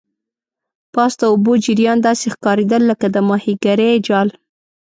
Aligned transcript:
پاس 0.93 1.13
د 1.21 1.23
اوبو 1.31 1.53
جریان 1.65 1.97
داسې 2.07 2.25
ښکاریدل 2.33 2.81
لکه 2.91 3.07
د 3.15 3.17
ماهیګرۍ 3.27 3.93
جال. 4.07 4.29